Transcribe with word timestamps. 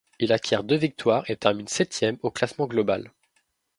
Il 0.17 0.33
acquiert 0.33 0.63
deux 0.63 0.77
victoires 0.77 1.29
et 1.29 1.35
termine 1.37 1.67
septième 1.67 2.17
au 2.23 2.31
classement 2.31 2.65
global. 2.65 3.11